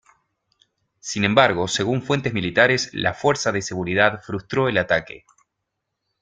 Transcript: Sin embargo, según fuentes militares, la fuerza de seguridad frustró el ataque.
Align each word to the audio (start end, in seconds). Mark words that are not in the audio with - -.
Sin 0.99 1.25
embargo, 1.25 1.67
según 1.67 2.01
fuentes 2.01 2.33
militares, 2.33 2.89
la 2.91 3.13
fuerza 3.13 3.51
de 3.51 3.61
seguridad 3.61 4.19
frustró 4.23 4.67
el 4.67 4.79
ataque. 4.79 5.25